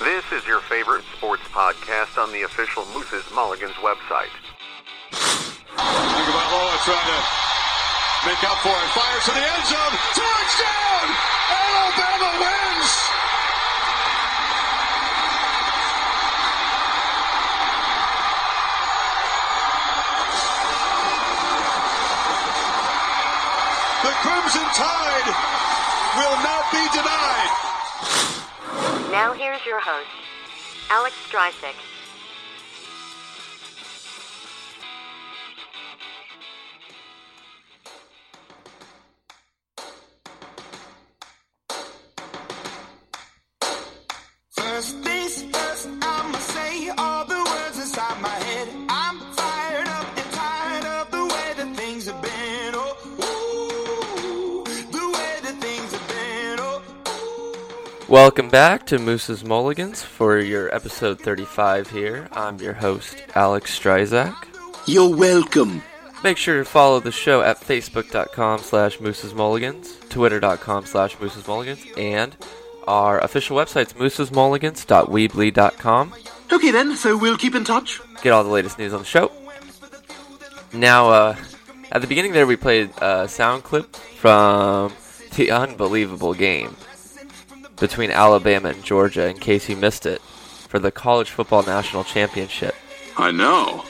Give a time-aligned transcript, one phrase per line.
[0.00, 4.34] This is your favorite sports podcast on the official Moose's Mulligans website.
[5.12, 7.20] Tagovailoa trying to
[8.26, 8.90] make up for it.
[8.90, 9.94] Fires to the end zone.
[10.18, 11.06] Touchdown!
[11.46, 12.92] Alabama wins!
[24.02, 25.28] The Crimson Tide
[26.18, 27.64] will not be denied.
[29.14, 30.10] Now here's your host,
[30.90, 31.76] Alex Streisig.
[58.08, 62.28] Welcome back to Moose's Mulligans for your episode 35 here.
[62.32, 64.34] I'm your host, Alex Stryzak.
[64.86, 65.82] You're welcome.
[66.22, 71.82] Make sure to follow the show at facebook.com slash Moose's Mulligans, twitter.com slash Moose's Mulligans,
[71.96, 72.36] and
[72.86, 76.14] our official website's moosesmulligans.weebly.com.
[76.52, 78.02] Okay then, so we'll keep in touch.
[78.22, 79.32] Get all the latest news on the show.
[80.74, 81.36] Now, uh,
[81.90, 84.92] at the beginning there, we played a sound clip from
[85.36, 86.76] the unbelievable game
[87.76, 92.74] between Alabama and Georgia, in case you missed it, for the College Football National Championship.
[93.16, 93.84] I know.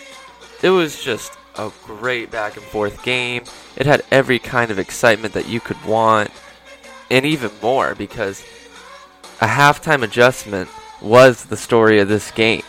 [0.63, 3.45] It was just a great back and forth game.
[3.77, 6.31] It had every kind of excitement that you could want,
[7.11, 8.45] and even more because
[9.41, 10.69] a halftime adjustment
[11.01, 12.63] was the story of this game.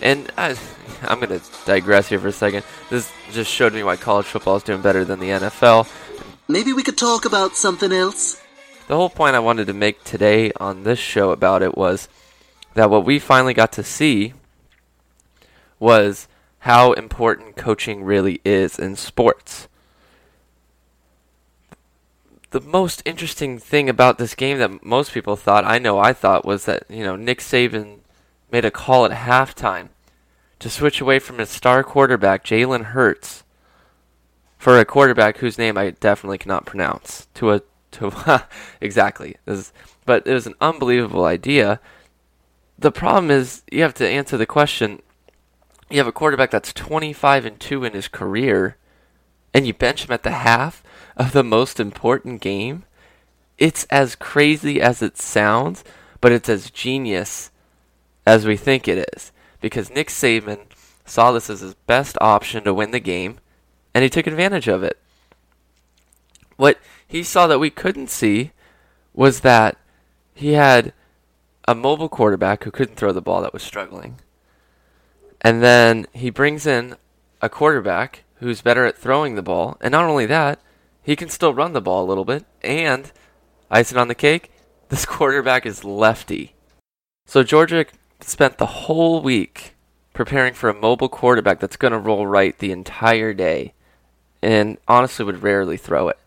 [0.00, 0.56] And I,
[1.02, 2.64] I'm going to digress here for a second.
[2.88, 5.90] This just showed me why college football is doing better than the NFL.
[6.46, 8.40] Maybe we could talk about something else.
[8.88, 12.08] The whole point I wanted to make today on this show about it was
[12.72, 14.32] that what we finally got to see
[15.78, 16.26] was
[16.60, 19.68] how important coaching really is in sports.
[22.48, 26.46] The most interesting thing about this game that most people thought, I know I thought,
[26.46, 27.98] was that, you know, Nick Saban
[28.50, 29.90] made a call at halftime
[30.60, 33.44] to switch away from his star quarterback, Jalen Hurts,
[34.56, 37.28] for a quarterback whose name I definitely cannot pronounce.
[37.34, 37.60] To a
[37.92, 38.46] to
[38.80, 39.36] exactly.
[40.04, 41.80] But it was an unbelievable idea.
[42.78, 45.02] The problem is you have to answer the question.
[45.90, 48.76] You have a quarterback that's 25 and 2 in his career
[49.54, 50.82] and you bench him at the half
[51.16, 52.84] of the most important game.
[53.56, 55.82] It's as crazy as it sounds,
[56.20, 57.50] but it's as genius
[58.26, 60.66] as we think it is because Nick Saban
[61.04, 63.38] saw this as his best option to win the game
[63.94, 64.98] and he took advantage of it.
[66.56, 68.52] What he saw that we couldn't see
[69.14, 69.76] was that
[70.34, 70.92] he had
[71.66, 74.20] a mobile quarterback who couldn't throw the ball that was struggling.
[75.40, 76.96] And then he brings in
[77.40, 79.76] a quarterback who's better at throwing the ball.
[79.80, 80.60] And not only that,
[81.02, 82.44] he can still run the ball a little bit.
[82.62, 83.10] And,
[83.70, 84.50] icing on the cake,
[84.88, 86.54] this quarterback is lefty.
[87.26, 87.86] So Georgia
[88.20, 89.74] spent the whole week
[90.12, 93.74] preparing for a mobile quarterback that's going to roll right the entire day
[94.42, 96.18] and honestly would rarely throw it.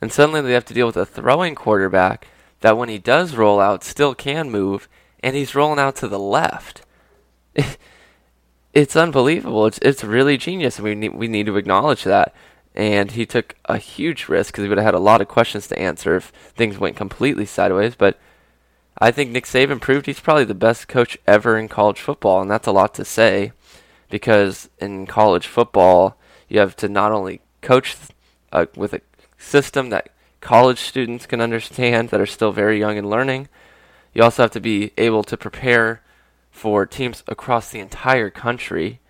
[0.00, 2.28] And suddenly they have to deal with a throwing quarterback
[2.60, 4.88] that when he does roll out still can move
[5.20, 6.82] and he's rolling out to the left.
[8.74, 9.66] it's unbelievable.
[9.66, 12.34] It's it's really genius and we need we need to acknowledge that.
[12.74, 15.66] And he took a huge risk because he would have had a lot of questions
[15.68, 18.18] to answer if things went completely sideways, but
[18.98, 22.50] I think Nick Saban proved he's probably the best coach ever in college football, and
[22.50, 23.52] that's a lot to say
[24.08, 26.18] because in college football,
[26.48, 27.96] you have to not only coach
[28.52, 29.00] uh, with a
[29.38, 30.10] system that
[30.40, 33.48] college students can understand that are still very young and learning,
[34.14, 36.02] you also have to be able to prepare
[36.50, 39.00] for teams across the entire country,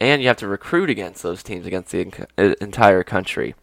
[0.00, 3.54] and you have to recruit against those teams against the en- uh, entire country.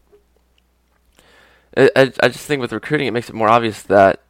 [1.76, 4.22] I, I I just think with recruiting, it makes it more obvious that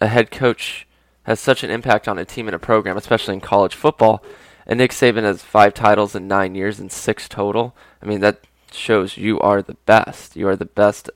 [0.00, 0.86] a head coach
[1.24, 4.22] has such an impact on a team and a program, especially in college football.
[4.64, 7.74] And Nick Saban has five titles in nine years and six total.
[8.00, 8.40] I mean, that
[8.76, 10.36] shows you are the best.
[10.36, 11.10] You are the best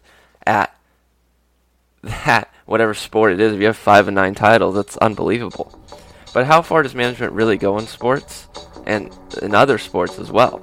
[0.47, 0.75] at
[2.03, 3.53] that, whatever sport it is.
[3.53, 5.79] If you have five and nine titles, that's unbelievable.
[6.33, 8.49] But how far does management really go in sports
[8.87, 10.63] and in other sports as well?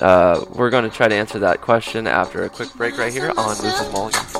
[0.00, 3.32] Uh, we're going to try to answer that question after a quick break right here
[3.36, 4.35] on Moose's Mulligan.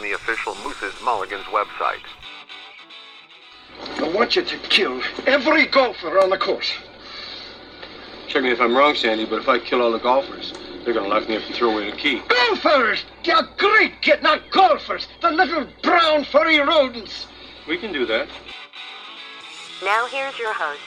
[0.00, 2.00] On the official Moose's Mulligans website.
[3.98, 6.72] I want you to kill every golfer on the course.
[8.26, 10.54] Check me if I'm wrong, Sandy, but if I kill all the golfers,
[10.84, 12.22] they're gonna lock me up and throw away the key.
[12.28, 13.04] Golfers!
[13.24, 15.06] You great kid, not golfers!
[15.20, 17.26] The little brown furry rodents!
[17.68, 18.28] We can do that.
[19.84, 20.80] Now here's your host,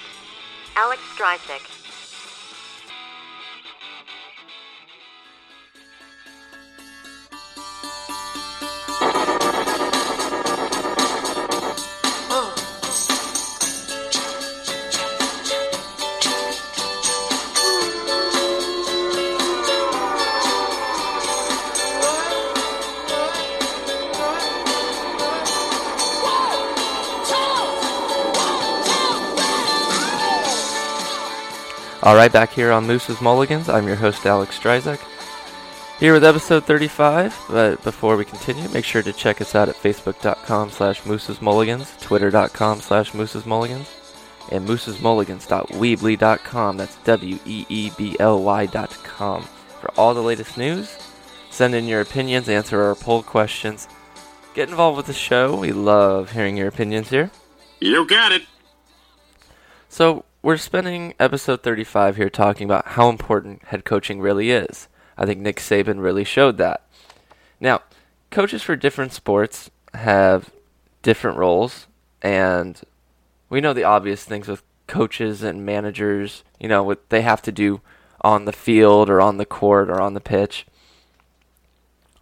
[0.76, 1.73] Alex Streisick.
[32.04, 35.00] All right, back here on Moose's Mulligans, I'm your host Alex Stryzek.
[36.02, 37.46] Here with episode 35.
[37.50, 41.94] But before we continue, make sure to check us out at facebook.com slash Moose's Mulligans,
[42.02, 43.90] twitter.com slash Moose's Mulligans,
[44.52, 46.76] and moosesmulligans.weebly.com.
[46.76, 49.44] That's W-E-E-B-L-Y dot com.
[49.80, 50.98] For all the latest news,
[51.52, 53.88] send in your opinions, answer our poll questions,
[54.54, 55.56] get involved with the show.
[55.56, 57.32] We love hearing your opinions here.
[57.80, 58.42] You got it.
[59.88, 64.90] So, we're spending episode 35 here talking about how important head coaching really is.
[65.18, 66.86] I think Nick Saban really showed that.
[67.62, 67.82] Now,
[68.30, 70.50] coaches for different sports have
[71.02, 71.88] different roles,
[72.22, 72.82] and
[73.50, 77.52] we know the obvious things with coaches and managers, you know, what they have to
[77.54, 77.80] do
[78.20, 80.66] on the field or on the court or on the pitch.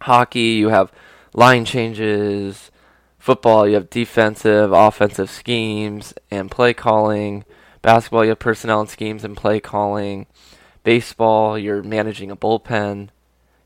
[0.02, 0.92] Hockey, you have
[1.34, 2.70] line changes.
[3.18, 7.44] Football, you have defensive, offensive schemes and play calling.
[7.82, 10.26] Basketball, you have personnel and schemes and play calling.
[10.84, 13.08] Baseball, you're managing a bullpen.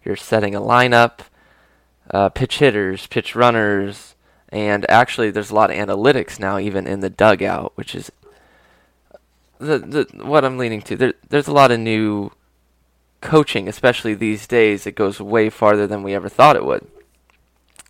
[0.05, 1.21] You're setting a lineup.
[2.11, 4.15] Uh, pinch hitters, pinch runners,
[4.51, 8.13] and actually, there's a lot of analytics now, even in the dugout, which is
[9.59, 10.97] the, the what I'm leaning to.
[10.97, 12.31] There, there's a lot of new
[13.21, 14.87] coaching, especially these days.
[14.87, 16.87] It goes way farther than we ever thought it would.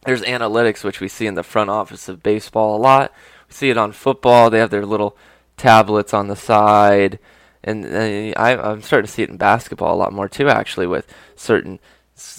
[0.06, 3.12] There's analytics, which we see in the front office of baseball a lot.
[3.48, 4.48] We see it on football.
[4.48, 5.16] They have their little
[5.56, 7.18] tablets on the side,
[7.64, 10.48] and uh, I, I'm starting to see it in basketball a lot more too.
[10.48, 11.78] Actually, with certain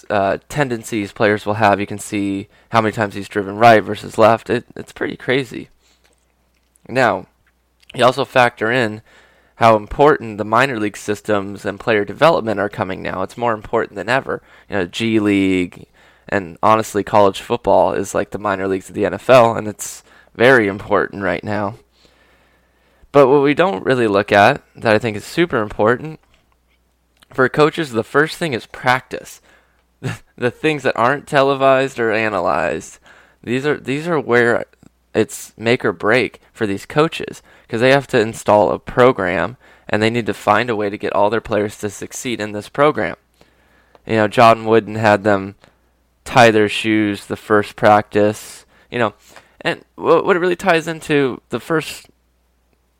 [0.10, 4.18] uh, tendencies players will have, you can see how many times he's driven right versus
[4.18, 4.50] left.
[4.50, 5.70] It, it's pretty crazy.
[6.88, 7.28] Now,
[7.94, 9.02] you also factor in
[9.56, 13.24] how important the minor league systems and player development are coming now.
[13.24, 14.42] It's more important than ever.
[14.70, 15.88] You know, G League
[16.30, 20.04] and honestly, college football is like the minor leagues of the NFL, and it's
[20.36, 21.76] very important right now.
[23.18, 26.20] But what we don't really look at, that I think is super important,
[27.34, 29.42] for coaches, the first thing is practice.
[30.38, 33.00] The, things that aren't televised or analyzed.
[33.42, 34.66] These are these are where
[35.16, 39.58] it's make or break for these coaches because they have to install a program
[39.90, 42.52] and they need to find a way to get all their players to succeed in
[42.52, 43.16] this program.
[44.06, 45.56] You know, John Wooden had them
[46.24, 48.68] tie their shoes the first practice.
[48.92, 49.14] You know,
[49.62, 52.12] and what it really ties into the first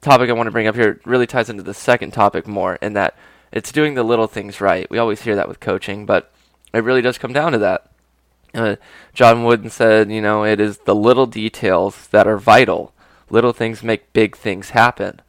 [0.02, 2.94] topic I want to bring up here really ties into the second topic more in
[2.94, 3.16] that
[3.52, 4.90] it's doing the little things right.
[4.90, 6.32] We always hear that with coaching, but
[6.74, 7.90] it really does come down to that.
[8.54, 8.76] Uh,
[9.14, 12.94] John Wooden said, you know, it is the little details that are vital.
[13.30, 15.22] Little things make big things happen.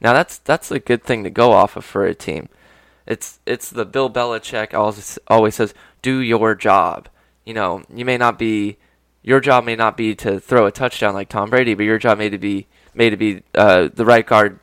[0.00, 2.48] Now that's that's a good thing to go off of for a team.
[3.06, 7.08] It's it's the Bill Belichick always always says, do your job.
[7.44, 8.78] You know, you may not be
[9.22, 12.18] your job may not be to throw a touchdown like Tom Brady, but your job
[12.18, 14.58] may to be may to be uh, the right guard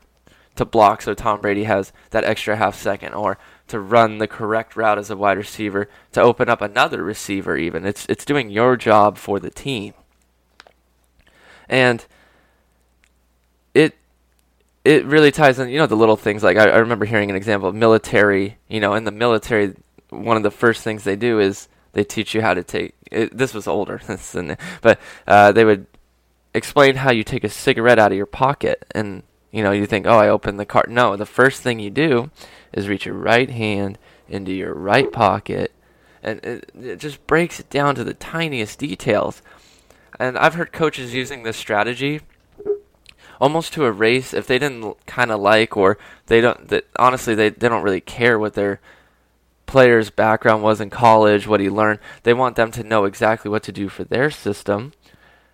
[0.56, 4.76] to block so Tom Brady has that extra half second, or to run the correct
[4.76, 7.58] route as a wide receiver to open up another receiver.
[7.58, 9.94] Even it's it's doing your job for the team,
[11.70, 12.06] and
[13.74, 13.96] it
[14.84, 15.70] it really ties in.
[15.70, 18.58] You know the little things like I, I remember hearing an example of military.
[18.68, 19.76] You know, in the military,
[20.10, 22.94] one of the first things they do is they teach you how to take.
[23.10, 24.02] It, this was older,
[24.82, 25.86] but uh, they would
[26.54, 30.06] explain how you take a cigarette out of your pocket and you know you think
[30.06, 30.90] oh i open the cart.
[30.90, 32.30] No the first thing you do
[32.74, 35.72] is reach your right hand into your right pocket
[36.24, 39.42] and it, it just breaks it down to the tiniest details.
[40.20, 42.22] And i've heard coaches using this strategy
[43.40, 47.50] almost to erase if they didn't kind of like or they don't that honestly they,
[47.50, 48.80] they don't really care what their
[49.66, 52.00] player's background was in college what he learned.
[52.24, 54.92] They want them to know exactly what to do for their system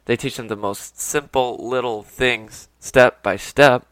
[0.08, 3.86] they teach them the most simple little things step by step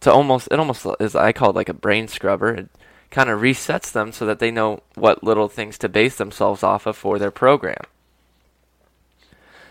[0.00, 2.52] to almost it almost is I call it like a brain scrubber.
[2.52, 2.68] It
[3.10, 6.84] kind of resets them so that they know what little things to base themselves off
[6.86, 7.84] of for their program.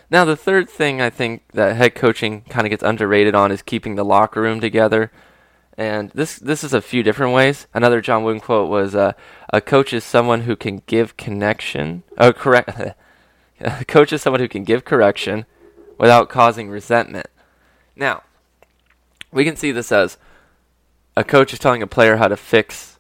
[0.10, 3.62] Now, the third thing I think that head coaching kind of gets underrated on is
[3.62, 5.12] keeping the locker room together.
[5.78, 7.68] And this this is a few different ways.
[7.74, 9.12] Another John Wooden quote was, uh,
[9.52, 12.04] "A coach is someone who can give connection.
[12.18, 12.70] Oh, correct.
[13.60, 15.46] a coach is someone who can give correction
[16.02, 17.28] without causing resentment."
[17.96, 18.24] Now,
[19.32, 20.18] we can see this as
[21.16, 22.98] a coach is telling a player how to fix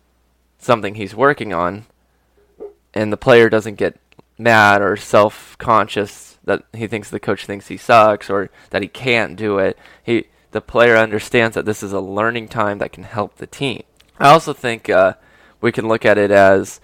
[0.58, 1.86] something he's working on,
[2.94, 4.00] and the player doesn't get
[4.38, 9.36] mad or self-conscious that he thinks the coach thinks he sucks or that he can't
[9.36, 9.78] do it.
[10.04, 13.84] He the player understands that this is a learning time that can help the team.
[14.20, 15.14] I also think uh,
[15.62, 16.82] we can look at it as,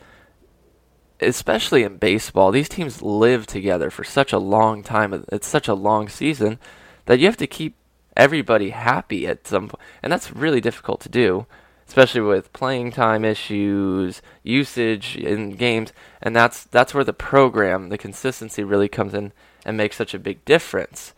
[1.20, 5.26] especially in baseball, these teams live together for such a long time.
[5.32, 6.60] It's such a long season
[7.06, 7.76] that you have to keep
[8.16, 11.46] everybody happy at some point, and that's really difficult to do
[11.88, 17.98] especially with playing time issues, usage in games, and that's that's where the program, the
[17.98, 19.32] consistency really comes in
[19.66, 21.14] and makes such a big difference.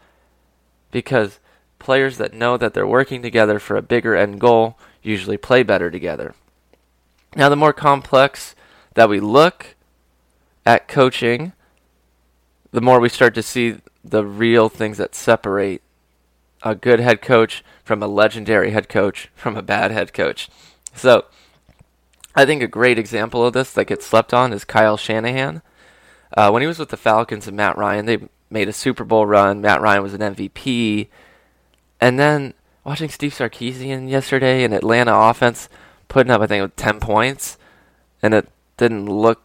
[0.91, 1.39] Because
[1.79, 5.89] players that know that they're working together for a bigger end goal usually play better
[5.89, 6.35] together.
[7.35, 8.55] Now, the more complex
[8.95, 9.75] that we look
[10.69, 11.51] at coaching,
[12.69, 15.81] the more we start to see the real things that separate
[16.61, 20.47] a good head coach from a legendary head coach from a bad head coach.
[20.93, 21.25] So,
[22.35, 25.63] I think a great example of this that gets slept on is Kyle Shanahan.
[26.37, 29.25] Uh, when he was with the Falcons and Matt Ryan, they made a Super Bowl
[29.25, 29.61] run.
[29.61, 31.07] Matt Ryan was an MVP.
[31.99, 35.67] And then watching Steve Sarkisian yesterday in Atlanta offense
[36.07, 37.57] putting up, I think, 10 points,
[38.21, 38.47] and it
[38.77, 39.41] didn't look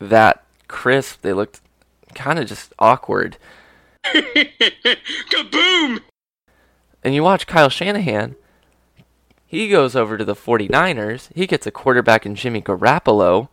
[0.00, 1.22] that crisp.
[1.22, 1.60] They looked
[2.14, 3.36] kind of just awkward.
[4.04, 6.00] Kaboom!
[7.02, 8.36] And you watch Kyle Shanahan,
[9.46, 11.30] he goes over to the 49ers.
[11.34, 13.48] He gets a quarterback in Jimmy Garoppolo,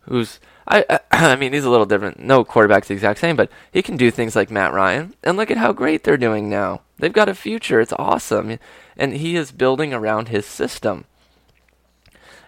[0.00, 1.00] who's I, I
[1.32, 2.18] I mean he's a little different.
[2.18, 5.14] No quarterback's the exact same, but he can do things like Matt Ryan.
[5.22, 6.82] And look at how great they're doing now.
[6.98, 7.80] They've got a future.
[7.80, 8.58] It's awesome.
[8.96, 11.04] And he is building around his system.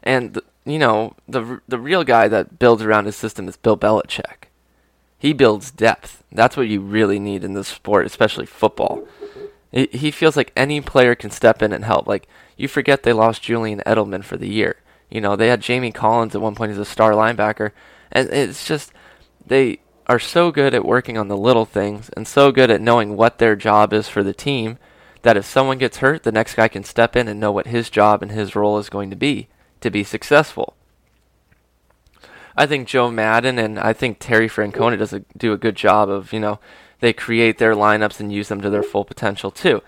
[0.02, 4.48] And you know, the the real guy that builds around his system is Bill Belichick.
[5.16, 6.24] He builds depth.
[6.32, 9.06] That's what you really need in this sport, especially football.
[9.70, 12.08] He he feels like any player can step in and help.
[12.08, 14.76] Like you forget they lost Julian Edelman for the year.
[15.08, 17.70] You know, they had Jamie Collins at one point as a star linebacker,
[18.10, 18.92] and it's just
[19.46, 23.16] they are so good at working on the little things and so good at knowing
[23.16, 24.78] what their job is for the team
[25.22, 27.88] that if someone gets hurt, the next guy can step in and know what his
[27.90, 29.48] job and his role is going to be
[29.80, 30.74] to be successful.
[32.56, 36.08] I think Joe Maddon and I think Terry Francona does a, do a good job
[36.08, 36.58] of, you know,
[37.00, 39.82] they create their lineups and use them to their full potential too.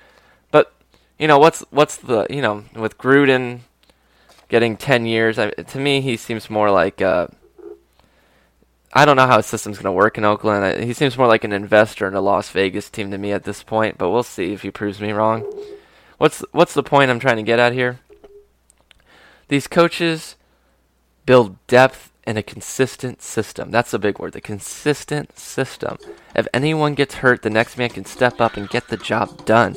[0.50, 0.75] But,
[1.18, 3.61] you know, what's what's the, you know, with Gruden
[4.49, 7.28] getting 10 years, I, to me he seems more like uh,
[8.92, 10.83] I don't know how his system's going to work in Oakland.
[10.83, 13.62] He seems more like an investor in a Las Vegas team to me at this
[13.62, 15.45] point, but we'll see if he proves me wrong.
[16.16, 18.00] What's what's the point I'm trying to get at here?
[19.49, 20.37] These coaches
[21.25, 23.71] build depth in a consistent system.
[23.71, 25.97] That's the big word, the consistent system.
[26.37, 29.76] If anyone gets hurt, the next man can step up and get the job done.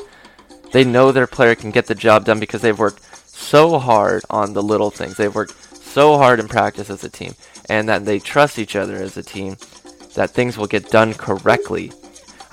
[0.73, 4.53] They know their player can get the job done because they've worked so hard on
[4.53, 5.15] the little things.
[5.15, 7.33] They've worked so hard in practice as a team
[7.69, 9.55] and that they trust each other as a team
[10.15, 11.93] that things will get done correctly.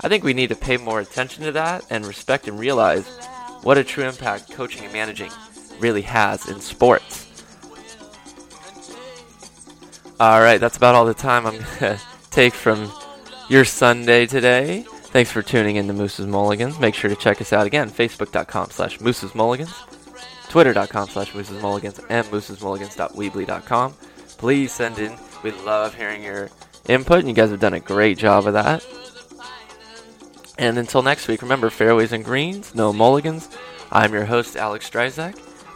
[0.01, 3.05] I think we need to pay more attention to that and respect and realize
[3.63, 5.31] what a true impact coaching and managing
[5.79, 7.25] really has in sports.
[10.19, 12.91] All right, that's about all the time I'm going to take from
[13.47, 14.85] your Sunday today.
[15.11, 16.77] Thanks for tuning in to Moose's Mulligans.
[16.79, 19.73] Make sure to check us out again, facebook.com slash Moose's Mulligans,
[20.49, 23.93] twitter.com slash Moose's Mulligans, and moosesmulligans.weebly.com.
[24.37, 25.17] Please send in.
[25.41, 26.49] We love hearing your
[26.87, 28.85] input, and you guys have done a great job of that.
[30.57, 33.49] And until next week, remember fairways and greens, no mulligans.
[33.91, 35.48] I'm your host, Alex Stryzak.